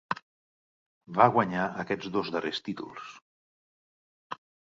Va 1.17 1.27
guanyar 1.35 1.67
aquests 1.83 2.09
dos 2.17 2.31
darrers 2.37 2.63
títols. 2.71 3.13